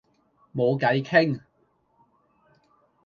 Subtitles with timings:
[0.55, 1.39] 冇計傾